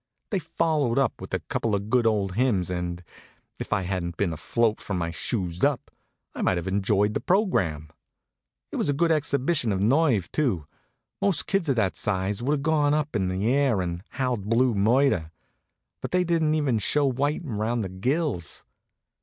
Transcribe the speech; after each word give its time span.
They 0.31 0.39
followed 0.39 0.97
up 0.97 1.21
with 1.21 1.31
a 1.35 1.41
couple 1.41 1.75
of 1.75 1.91
good 1.91 2.07
old 2.07 2.33
hymns 2.33 2.71
and, 2.71 3.03
if 3.59 3.71
I 3.71 3.83
hadn't 3.83 4.17
been 4.17 4.33
afloat 4.33 4.81
from 4.81 4.97
my 4.97 5.11
shoes 5.11 5.63
up, 5.63 5.91
I 6.33 6.41
might 6.41 6.57
have 6.57 6.67
enjoyed 6.67 7.13
the 7.13 7.19
program. 7.19 7.91
It 8.71 8.77
was 8.77 8.89
a 8.89 8.93
good 8.93 9.11
exhibition 9.11 9.71
of 9.71 9.79
nerve, 9.79 10.31
too. 10.31 10.65
Most 11.21 11.45
kids 11.45 11.69
of 11.69 11.75
that 11.75 11.95
size 11.95 12.41
would 12.41 12.53
have 12.53 12.63
gone 12.63 12.95
up 12.95 13.15
in 13.15 13.27
the 13.27 13.45
air 13.53 13.79
and 13.79 14.01
howled 14.09 14.49
blue 14.49 14.73
murder. 14.73 15.29
But 16.01 16.09
they 16.09 16.23
didn't 16.23 16.55
even 16.55 16.79
show 16.79 17.05
white 17.05 17.43
around 17.45 17.81
the 17.81 17.89
gills. 17.89 18.63